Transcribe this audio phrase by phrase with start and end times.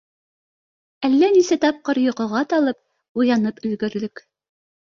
[1.09, 2.81] Әллә нисә тапҡыр йоҡоға талып,
[3.25, 4.27] уянып өлгөрҙөк.